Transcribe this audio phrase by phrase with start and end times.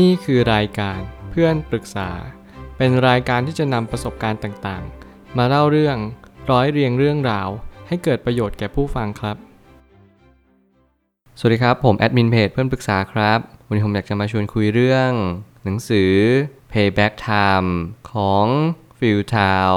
[0.00, 2.10] นี่คือรายการเพื่อนปรึกษา
[2.76, 5.96] เป็นรายการที่จะนำประสบการณ์ต่างๆ มาเล่าเรื่อง
[6.50, 7.48] ร้อยเรียงเรื่องราว
[7.88, 9.36] ให้เกิดประโยชน์แก่ผู้ฟังครับ
[11.38, 15.10] สวัสดีครับ ผมแอดมินเพจเพื่อนปรึกษาครับ วันนี้ผมอยากจะมาชวนคุยเรื่อง
[15.64, 16.12] หนังสือ
[16.72, 17.70] Payback Time
[18.12, 18.46] ของ
[18.98, 19.74] ฟิลทาว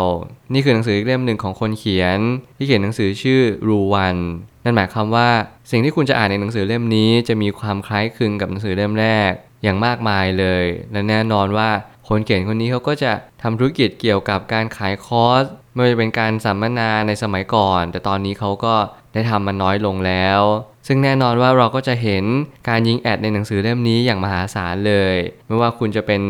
[0.54, 2.20] นี่คือหนังสืออีกเล่มหนึ่งของคนเขียน
[2.58, 4.18] ที่เขียนหนังสือชื่อรูวัน
[4.64, 5.30] นั่นหมายความว่า
[5.72, 9.34] สิ่งที่คุณจะอ่านในหนังสือเล่มนี้จะมีความคล้ายคลึงกับหนังสือเล่มแรก
[9.66, 11.70] อย่างมากมายเลย และแน่นอนว่า
[12.08, 13.12] คนเขียนคนนี้เขาก็จะ
[13.42, 18.76] ทำธุรกิจเกี่ยวกับการขายคอร์สไม่ว่าจะเป็นการสัมมนาในสมัยก่อน แต่ตอนนี้เขาก็
[19.14, 20.42] ได้ทำมันน้อยลงแล้ว
[20.88, 22.24] ซึ่งแน่นอนว่าเราก็จะเห็น
[22.70, 25.16] การยิงแอดในหนังสือเล่มนี้อย่างมหาศาลเลย
[25.48, 26.22] ไม่ว่าคุณจะเป็น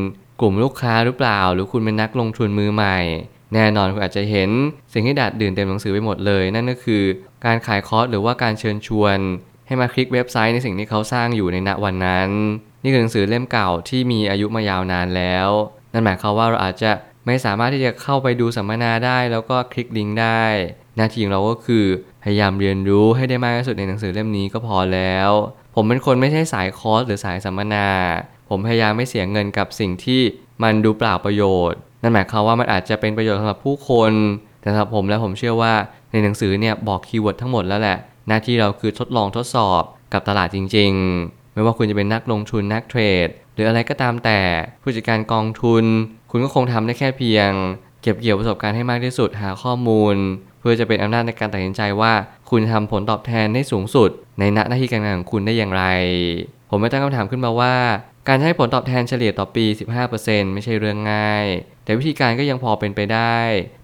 [0.41, 2.97] กลุ่มลูกค้าหรือเปล่า หรือคุณเป็นนักลงทุนมือใหม่
[3.53, 4.49] แน่นอนคุณอาจจะเห็น
[4.93, 7.03] สิ่งที่ดัดดื่นเต็มหนังสือไปหมดเลย นั่นก็คือ
[7.45, 9.17] การขายคอร์สหรือว่าการเชิญชวน
[9.67, 12.29] ให้มาคลิกเว็บไซต์ในสิ่งที่เขาสร้างอยู่ในณวันนั้น
[12.83, 15.49] นี่คือหนังสือเล่มเก่าที่มีอายุมายาวนานแล้ว
[15.93, 16.91] นั่นหมายความว่าเราอาจจะ
[17.25, 20.43] ไม่สามารถที่จะเข้าไปดูสัมมนาได้ แล้วก็คลิกลิงก์ได้
[20.97, 21.85] หน้าที่ของเราก็คือ
[22.23, 25.31] พยายามเรียนรู้ให้ได้มากที่สุดในหนังสือเล่มนี้ก็พอแล้ว
[25.75, 27.89] ผมเป็นคนไม่ใช่สายคอร์สหรือสายสัมมนา
[28.49, 30.21] ผมพยายามไม่เสียเงินกับสิ่งที่
[30.63, 34.11] มันดูเปล่าประโยชน์ นั่นหมายความว่ามันอาจจะเป็นประโยชน์สำหรับผู้คน
[34.61, 35.73] แต่สำหรับผมแล้วผมเชื่อว่า
[36.11, 37.97] ในหนังสือเนี่ยบอก keyword ทั้งหมดแล้วแหละ
[38.27, 40.91] หน้าที่เราคือทดลองทดสอบกับตลาดจริง
[41.23, 44.39] ๆ ไม่ว่าคุณจะเป็นนักลงทุนนักเทรด หรืออะไรก็ตามแต่
[44.81, 45.85] ผู้จัดการกองทุน
[46.31, 47.49] คุณก็คงทำได้แค่เพียง
[48.01, 50.15] เก็บเกี่ยวประสบการณ์ให้มากที่สุดหาข้อมูล
[50.59, 52.13] เพื่อจะเป็นอำนาจในการตัดสินใจว่า
[52.49, 54.09] คุณทำผลตอบแทนได้สูงสุด
[54.39, 55.83] ในหน้าที่การงานของคุณได้อย่างไร
[56.69, 57.75] ผมไม่ตั้งคำถามขึ้นมาว่า
[58.27, 59.65] การให้ผลตอบแทนเฉลี่ยต่อปี
[60.09, 61.45] 15%ไม่ใช่เรื่องง่าย
[61.83, 63.37] แต่วิธีการก็ยังพอเป็นไปได้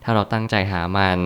[0.03, 1.19] ถ้าเราตั้งใจหามัน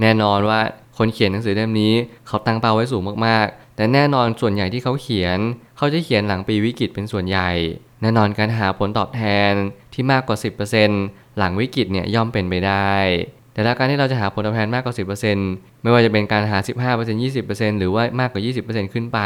[0.00, 0.60] แน่นอนว่า
[0.98, 1.94] คนเขียนหนังสือเล่มนี้
[2.26, 5.38] เขาตั้งเป้าไว้สูงมากๆ แต่แน่นอนส่วนใหญ่ที่เขาเขียน
[5.76, 7.50] เขาจะเขียนหลังปีวิกฤตเป็นส่วนใหญ่
[8.02, 9.52] แน่นอนการหาผลตอบแทน
[9.92, 10.36] ที่มากกว่า
[10.86, 12.94] 10%หลังวิกฤตเนี่ยย่อมเป็นไปได้
[13.54, 14.94] แต่ละการที่เราจะหาผลตอบแทนมากกว่า
[15.38, 16.58] 10%ไม่ว่าจะเป็นการหา
[16.96, 19.20] 15% 20%หรือว่ามากกว่า 20%ขึ้นไป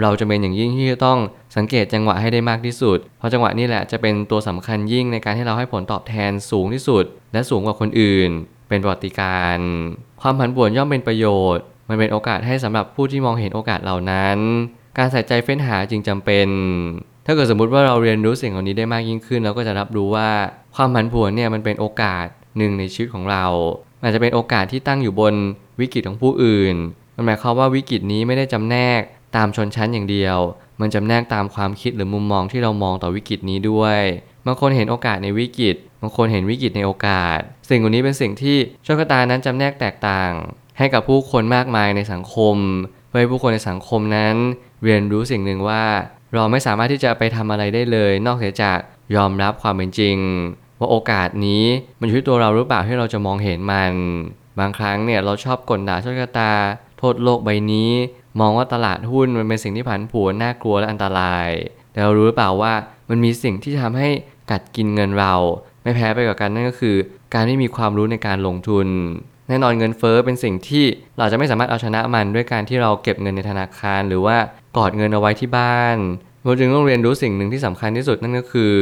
[0.00, 1.18] เราจะเป็นอย่างยิ่งที่จะต้อง
[1.56, 8.30] สังเกตจังหวะให้ได้มากที่สุด เพราะจังหวะนี้แหละจะเป็นตัวสำคัญยิ่งในการให้เราให้ผลตอบแทนสูงที่สุด และสูงกว่าคนอื่น
[8.68, 9.58] เป็นประวัติการ
[10.20, 14.38] ความผันผวนย่อมเป็นประโยชน์ มันเป็นโอกาสให้สำหรับผู้ที่มองเห็นโอกาสเหล่านั้น
[14.98, 16.48] การใส่ใจเฟ้นหาจึงจำเป็น
[17.26, 20.30] ถ้าเกิดสมมุติว่าเราเรียนรู้สิ่งเหล่านี้ได้มากยิ่งขึ้น เราก็จะรับรู้ว่า
[20.76, 22.26] ความผันผวนเนี่ยมันเป็นโอกาส
[22.58, 23.46] หนึ่งในชีวิตของเรา
[24.02, 25.34] อาจจะเป็นโอกาสที่ตั้งอยู่บน
[25.80, 26.74] วิกฤตของผู้อื่น
[27.16, 29.00] มันหมายความว่าวิกฤตนี้ไม่ได้จำแนก
[29.36, 30.38] ตามชนชั้นอย่างเดียว
[30.80, 34.00] มันจำแนกตามความคิดหรือมุมมองที่เรามองต่อวิกฤตนี้ด้วย
[34.46, 37.38] บางคนเห็นโอกาสในวิกฤต บางคนเห็นวิกฤตในโอกาส
[37.68, 40.32] สิ่งเหล่านี้เป็นสิ่งที่โชคชะตานั้นจำแนกแตกต่าง
[40.78, 42.56] ให้กับผู้คนมากมายในสังคม
[43.08, 44.34] เพื่อให้ผู้คนในสังคมนั้น
[44.84, 45.84] เรียนรู้สิ่งหนึ่งว่า
[46.34, 48.78] เราไม่สามารถที่จะไปทำอะไรได้เลย นอกจาก
[49.16, 50.16] ยอมรับความเป็นจริง
[50.78, 51.64] ว่าโอกาสนี้
[52.00, 53.92] มันอยู่ที่ตัวเราหรือเปล่าที่เราจะมองเห็นมัน
[54.58, 56.52] บางครั้งเนี่ยเราชอบกลด่าโชคชะตา
[56.98, 57.90] โทษโลกใบนี้
[58.40, 61.48] มองว่าตลาดหุ้นมันเป็นสิ่งที่ผันผวนน่ากลัวและอันตราย
[61.98, 62.72] แต่เรารู้หรือเปล่าว่า
[63.10, 64.08] มันมีสิ่งที่ทำให้
[64.50, 65.34] กัดกินเงินเรา
[65.82, 66.96] ไม่แพ้ไปกว่ากันนั่นก็คือ
[67.34, 68.86] การไม่มีความรู้ในการลงทุน
[69.48, 70.84] แน่นอนเงินเฟ้อเป็นสิ่งที่
[71.18, 74.36] เราจะไม่สามารถเอาชนะมันด้วยการที่เราเก็บเงินในธนาคาร หรือว่า
[74.76, 75.96] กอดเงินเอาไว้ที่บ้าน
[76.44, 78.72] เราจึงต้องเรียนรู้สิ่งหนึ่งที่สำคัญที่สุดนั่นก็คือ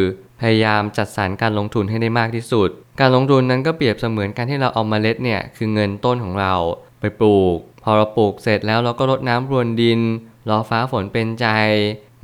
[0.40, 2.68] พยายามจัดสรรการลงทุนให้ได้มากที่สุด
[3.00, 6.54] การลงทุนนั้นก็เปรียบเสมือนการที่เราเอามาเมล็ดเนี่ยคือเงินต้นของเรา
[7.00, 10.00] ไปปลูก พอเราปลูกเสร็จแล้วเราก็รดน้ำพรวนดิน
[10.48, 11.46] รอฟ้าฝนเป็นใจ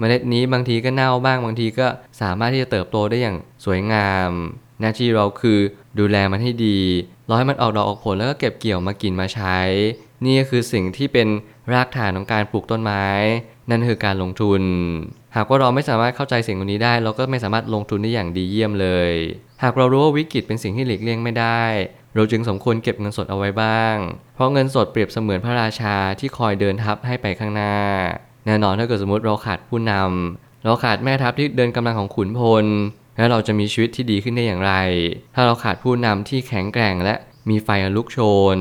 [0.02, 1.86] มล็ดนี้บางทีก็เน่าบ้างบางทีก็
[2.20, 4.30] สามารถที่จะเติบโตได้อย่างสวยงาม
[4.80, 5.58] หน้าที่เราคือ
[5.98, 6.78] ดูแลมันให้ดี
[7.28, 9.58] รอให้มันออกดอกออกผลแล้วก็เก็บเกี่ยวมากินมาใช้
[10.24, 11.28] นี่ก็คือสิ่งที่เป็น
[11.72, 13.06] รากฐานของการปลูกต้นไม้
[13.70, 14.62] นั่นคือการลงทุน
[15.36, 19.12] หากว่าเราไม่สามารถเข้าใจสิ่งนี้ได้ เราก็ไม่สามารถลงทุนได้อย่างดีเยี่ยมเลย
[19.62, 21.62] หากเรารู้ว่าวิกฤตเป็นสิ่งที่หลีกเลี่ยงไม่ได้
[22.14, 23.96] เราจึงสมควรเก็บเงินสดเอาไว้บ้าง
[24.34, 27.74] เพราะเงินสดเปรียบเสมือนพระราชาที่คอยเดินทัพให้ไปข้างหน้า
[28.46, 32.64] แน่นอนถ้าเกิดสมมติเราขาดผู้นำเราขาดแม่ทัพที่เดินกำลังของขุนพล
[33.16, 34.74] แล้วเราจะมีชีวิตที่ดีขึ้นได้อย่างไร
[35.34, 37.14] ถ้าเราขาดผู้นำที่แข็งแกร่งและ
[37.50, 38.18] มีไฟลุกโช
[38.56, 38.58] น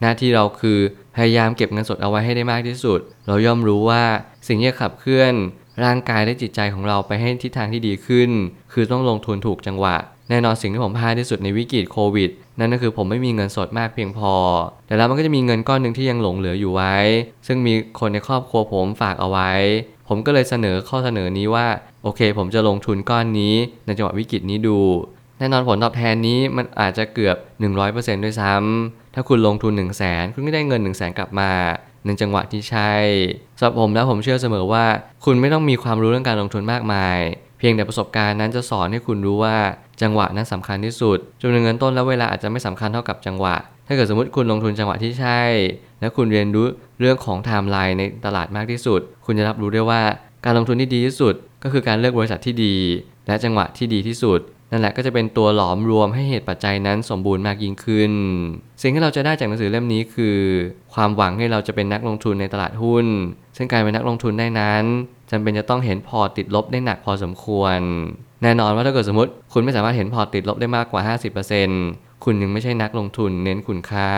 [0.00, 0.78] หน้าที่เราคือ
[1.16, 4.02] พยายามเก็บเงินสดเอาไว้ให้ได้มากที่สุด เราย่อมรู้ว่า
[4.46, 5.32] สิ่งที่ขับเคลื่อน
[5.84, 8.30] ร่างกายและจิตใจของเราไปให้ทิศทางที่ดีขึ้น
[8.72, 9.96] คือต้องลงทุนถูกจังหวะ
[10.28, 14.34] แน่นอนสิ่งที่ผมพลาดที่สุดในวิกฤตโควิด นั่นก็คือผมไม่มีเงินสดมากเพียงพอ
[14.86, 16.96] แต่แล้วมันก็จะมีเงินก้อนหนึ่งที่ยังหลงเหลืออยู่ไว้
[17.46, 19.50] ซึ่งมีคนในครอบครัวผมฝากเอาไว้
[20.08, 21.66] ผมก็เลยเสนอข้อเสนอนี้ว่า
[22.02, 23.54] โอเค ผมจะลงทุนก้อนนี้
[23.86, 24.78] ในจังหวะวิกฤตนี้ดู
[25.38, 27.36] แน่นอนผลตอบแทนนี้มันอาจจะเกือบ
[27.80, 31.50] 100%ด้วยซ้ำถ้าคุณลงทุน 1 0 0 0 0แสนคุณก็ได้เงิน 1 0 0 0 0แสนกลับมา
[32.06, 32.92] ในจังหวะที่ใช่
[33.58, 34.86] สำหรับผมแล้วผมเชื่อเสมอว่า
[35.24, 37.18] คุณไม่ต้องมีความรู้เรื่องการลงทุนมากมาย
[37.58, 39.56] เพีพียงแต่ประสบการณ์นั้นจะสอนให้คุณรู้ว่า
[40.02, 43.56] จังหวะนั้นสำคัญที่สุดจำนวนเงินต้นและเวลาอาจจะไม่สำคัญเท่ากับจังหวะ
[43.86, 45.42] ถ้าเกิดสมมติคุณลงทุนจังหวะที่ใช่
[46.00, 46.66] และคุณเรียนรู้
[47.00, 50.02] เรื่องของไทม์ไลน์ในตลาดมากที่สุด คุณจะรับรู้ได้ว่า
[50.44, 52.76] การลงทุนที่ดีที่สุด ก็คือการเลือกบริษัทที่ดี
[53.26, 58.12] และจังหวะที่ดีที่สุด นั่นแหละก็จะเป็นตัวหลอมรวมให้เหตุปัจจัยนั้นสมบูรณ์มากยิ่งขึ้น
[58.82, 60.38] สิ่งที่เราจะได้จากหนังสือเล่มนี้คือ
[60.94, 63.06] ความหวังให้เราจะเป็นนักลงทุนในตลาดหุ้น
[63.56, 64.84] ซึ่งการเป็นนักลงทุนได้นั้น
[65.30, 67.78] จำเป็นจะต้องเห็นพอติดลบได้หนักพอสมควร
[68.42, 71.00] แน่นอนว่าถ้าเกิดสมมติ คุณไม่สามารถเห็นพอติดลบได้มากกว่า
[71.62, 74.12] 50%คุณยังไม่ใช่นักลงทุนเน้นคุณค่า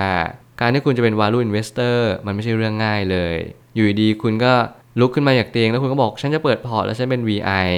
[0.60, 1.96] การที่คุณจะเป็น value investor
[2.26, 3.36] มันไม่ใช่เรื่องง่ายเลย
[3.74, 4.52] อยู่ดีๆคุณก็
[5.00, 7.68] ลุกขึ้นมาจากเตียงแล้วคุณก็บอกฉันจะเปิดพอร์ตแล้วฉันเป็น VI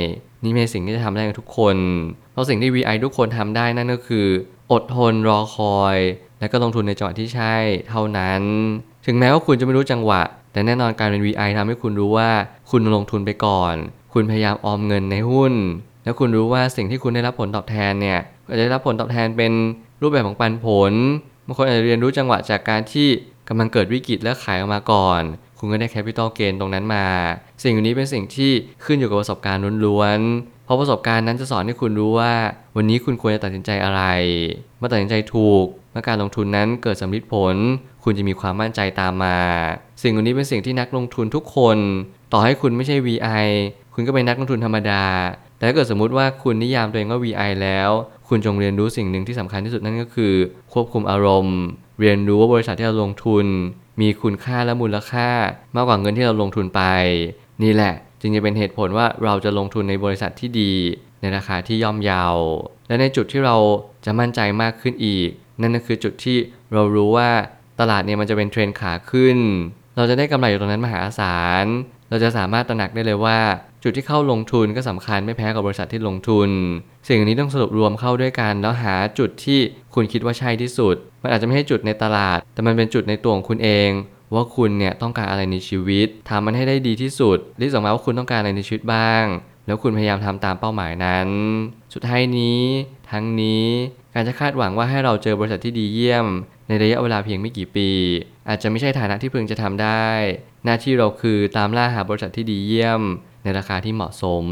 [0.44, 1.76] นี่ไม่ใช่สิ่งที่จะทำได้กับทุกคน
[2.38, 4.26] ราะสิ่งที่ VI ทุกคนทำได้นั่นก็คือ
[4.72, 5.96] อดทนรอคอย
[6.40, 7.54] และก็ลงทุนในจังหวะที่ใช่
[7.88, 8.42] เท่านั้น
[9.06, 12.30] ถึงแม้ว่าคุณจะไม่รู้จังหวะ แต่แน่นอนการเป็น VI ทำให้คุณรู้ว่า
[12.70, 13.74] คุณลงทุนไปก่อน
[14.12, 15.52] คุณพยายามออมเงินในหุ้น
[16.04, 19.52] แล้วคุณรู้ว่าสิ่งที่คุณได้รับผลตอบแทนเนี่ยก็จะได้รับผลตอบแทนเป็น
[20.02, 20.92] รูปแบบของปันผล
[21.46, 23.08] บางคนอาจจะเรียนรู้จังหวะจากการที่
[23.48, 25.22] กำลังเกิดวิกฤตและขายออกมาก่อน
[25.58, 27.06] คุณก็ได้แคปิตอลเกนตรงนั้นมา
[27.62, 28.50] สิ่งนี้เป็นสิ่งที่
[28.84, 30.20] ขึ้นอยู่กับประสบการณ์ล้วน
[30.68, 32.32] เพราะประสบการณ์นั้นจะสอนให้คุณรู้ว่า
[32.76, 34.02] วันนี้คุณควรจะตัดสินใจอะไร
[34.78, 37.56] เมื่อตัดสินใจถูกเมื่อการลงทุนนั้นเกิดสำลิดผล
[38.04, 39.38] คุณจะมีความมั่นใจตามมา
[40.02, 41.78] สิ่งเหล่านี้เป็นสิ่งที่นักลงทุนทุกคน
[42.32, 43.46] ต่อให้คุณไม่ใช่ VI
[43.94, 45.04] คุณก็เป็นนักลงทุนธรรมดา
[45.56, 47.90] แต่ถ้าเกิดสมมุติว่าคุณนิยามตัวเองว่า VI แล้ว
[48.28, 50.34] คุณจงเรียนรู้สิ่งหนึ่งที่สำคัญที่สุดนั่นก็คือ
[50.72, 51.58] ควบคุมอารมณ์
[52.00, 53.46] เรียนรู้ว่าบริษัทที่เราลงทุน
[54.00, 55.28] มีคุณค่าและมูลค่า
[55.74, 56.82] มากกว่าเงินที่เราลงทุนไป
[57.62, 60.72] นี่แหละ จึงจะเป็นเหตุผลว่าเราจะลงทุนในบริษัทที่ดี
[61.20, 62.24] ในราคาที่ย่อมเยา
[62.88, 63.56] และในจุดที่เรา
[64.04, 65.28] จะมั่นใจมากขึ้นอีก
[65.60, 66.36] นั่นก็คือจุดที่
[66.72, 67.30] เรารู้ว่า
[67.80, 69.38] ตลาดเนี่ยมันจะเป็นเทรนขาขึ้น
[69.96, 71.66] เราจะได้กำไรอยู่ตรงนั้นมหาศาล
[72.10, 73.38] เราจะสามารถตระหนักได้เลยว่า
[73.82, 76.50] จุดที่เข้าลงทุนก็สำคัญไม่แพ้กับบริษัทที่ลงทุน
[77.08, 79.60] สิ่งนี้ต้องสรุปรวมเข้าด้วยกัน แล้วหาจุดที่
[79.94, 83.88] คุณคิดว่าใช่ที่สุด มันอาจจะไม่ใช่จุดในตลาด แต่มันเป็นจุดในตัวของคุณเอง
[84.34, 89.24] ว่าคุณเนี่ยต้องการอะไรในชีวิตทำมันให้ได้ดีที่สุดรีบส่งมาว่าคุณต้องการอะไรในชีวิตบ้าง
[89.66, 91.28] แล้วคุณพยายามทำตามเป้าหมายนั้น
[91.94, 92.62] สุดท้ายนี้
[93.10, 93.66] ทั้งนี้
[94.14, 96.26] การจะคาดหวังว่าให้เราเจอบริษัทที่ดีเยี่ยม
[96.68, 97.90] ในระยะเวลาเพียงไม่กี่ปี
[98.48, 100.06] อาจจะไม่ใช่ฐานะที่พึงจะทำได้
[100.64, 103.02] หน้าที่เราคือตามล่าหาบริษัทที่ดีเยี่ยม
[103.44, 104.44] ในราคาที่เหมาะสม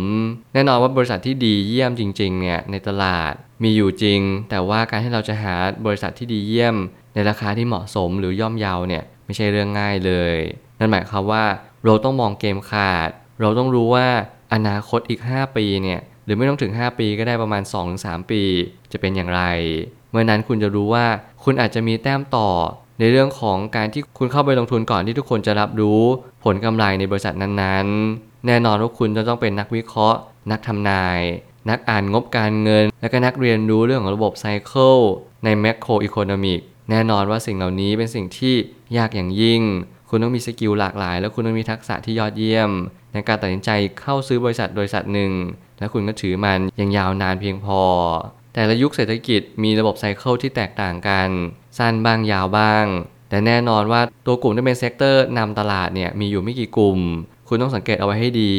[0.53, 3.33] แน่นอนว่าบริษัทที่ดีเยี่ยมจริงๆเนี่ยในตลาด
[3.63, 4.21] มีอยู่จริง
[4.51, 5.55] แต่ว่าการที่เราจะหา
[5.87, 6.77] บริษัทที่ดีเยี่ยม
[7.15, 10.37] ในราคาที่เหมาะสมหรือย่อมเยาวเนี่ย ไม่ใช่เรื่องง่ายเลย
[10.79, 11.45] นั่นหมายความว่า
[11.85, 14.07] เราต้องมองเกมขาด เราต้องรู้ว่า
[14.55, 17.63] อนาคตอีก 5 ปีเนี่ยหรือไม่ต้องถึง 5 ปีก็ได้ประมาณ
[17.97, 18.43] 2-3 ปี
[18.93, 19.43] จะเป็นอย่างไร
[20.11, 21.07] เมื่อนั้นคุณจะรู้ว่า
[21.45, 22.51] คุณอาจจะมีแต้มต่อ
[23.01, 26.03] ในเรื่องของการที่คุณเข้าไปลงทุนก่อนที่ทุกคนจะรับรู้
[26.45, 30.19] ผลกำไรในบริษัทนั้นๆ แน่นอนว่าคุณจะต้องเป็นนักวิเคราะห์
[30.51, 31.21] นักทำนาย
[31.71, 34.97] นักอ่านงบการเงิน และก็นักเรียนรู้เรื่องของระบบ cycle
[35.45, 38.55] ใน macroeconomic แน่นอนว่าสิ่งเหล่านี้เป็นสิ่งที่
[38.97, 39.63] ยากอย่างยิ่ง
[40.09, 42.71] คุณต้องมี skill หลากหลาย และคุณต้องมีทักษะที่ยอดเยี่ยม
[43.13, 45.33] ในการตัดสินใจเข้าซื้อบริษัทบริษัทหนึ่ง
[45.79, 47.83] และคุณก็ถือมันอย่างยาวนานเพียงพอ
[48.55, 51.29] แต่ละยุคเศรษฐกิจมีระบบ cycle ที่แตกต่างกัน
[51.79, 52.85] สั้นบ้างยาวบ้าง
[53.29, 56.99] แต่แน่นอนว่าตัวกลุ่มที่เป็น sector นำตลาดเนี่ยมีอยู่ไม่กี่กลุ่ม
[57.49, 58.55] คุณต้องสังเกตเอาไว้ให้ดี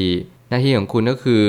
[0.49, 1.43] หน้าที่ของคุณก็คือ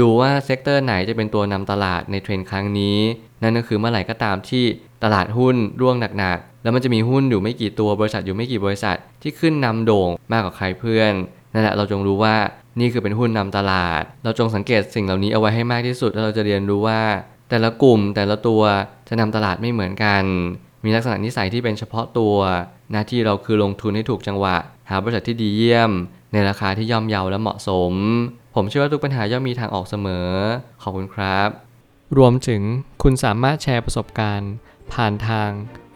[0.00, 2.98] ดูว่า sector ไหนจะเป็นตัวนำตลาดในเทรนด์ครั้งนี้
[3.42, 4.64] นั่นก็คือเมื่อไหร่ก็ตามที่
[5.04, 11.12] ตลาดหุ้นร่วงหนัก แล้วมันจะมีหุ้นอยู่ไม่กี่ตัวบริษัทอยู่ไม่กี่บริษัทที่ขึ้นนำโด่งมากกว่าใครเพื่อน
[11.52, 12.36] นั่นแหละเราจงรู้ว่า
[12.80, 17.00] นี่คือเป็นหุ้นนำตลาด เราจงสังเกตสิ่งเหล่านี้เอาไว้ให้มากที่สุดแล้วเราจะเรียนรู้ว่า
[17.50, 18.62] แต่ละกลุ่มแต่ละตัว
[19.08, 20.22] จะนำตลาดไม่เหมือนกัน
[20.84, 22.36] มีลักษณะนิสัยที่เป็นเฉพาะตัว
[22.92, 24.56] หน้าที่เราคือลงทุนให้ถูกจังหวะ
[24.90, 25.90] หาบริษัทที่ดีเยี่ยม
[26.32, 27.92] ในราคาที่ย่อมเยาและเหมาะสม
[28.54, 30.28] ผมเชื่อว่าทุกปัญหาย่อมมีทางออกเสมอ
[30.82, 31.48] ขอบคุณครับ
[32.18, 32.62] รวมถึง
[33.02, 34.52] คุณสามารถแชร์ประสบการณ์
[34.92, 35.50] ผ่านทาง